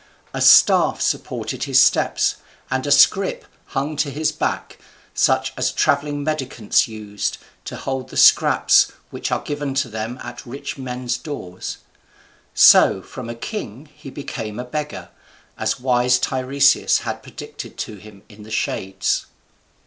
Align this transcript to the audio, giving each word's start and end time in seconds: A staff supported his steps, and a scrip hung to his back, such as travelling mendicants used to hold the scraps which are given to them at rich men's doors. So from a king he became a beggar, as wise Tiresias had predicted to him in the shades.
A 0.33 0.41
staff 0.41 0.99
supported 0.99 1.65
his 1.65 1.79
steps, 1.79 2.37
and 2.71 2.87
a 2.87 2.91
scrip 2.91 3.45
hung 3.65 3.95
to 3.97 4.09
his 4.09 4.31
back, 4.31 4.79
such 5.13 5.53
as 5.55 5.71
travelling 5.71 6.23
mendicants 6.23 6.87
used 6.87 7.37
to 7.65 7.75
hold 7.75 8.09
the 8.09 8.17
scraps 8.17 8.91
which 9.11 9.31
are 9.31 9.43
given 9.43 9.75
to 9.75 9.89
them 9.89 10.19
at 10.23 10.43
rich 10.43 10.75
men's 10.75 11.19
doors. 11.19 11.77
So 12.55 13.03
from 13.03 13.29
a 13.29 13.35
king 13.35 13.89
he 13.95 14.09
became 14.09 14.57
a 14.59 14.65
beggar, 14.65 15.09
as 15.55 15.79
wise 15.79 16.17
Tiresias 16.17 17.01
had 17.01 17.21
predicted 17.21 17.77
to 17.77 17.97
him 17.97 18.23
in 18.27 18.41
the 18.41 18.49
shades. 18.49 19.27